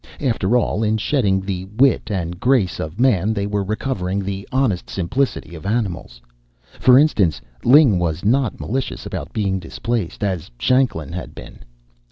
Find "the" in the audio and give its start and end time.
1.41-1.65, 4.23-4.49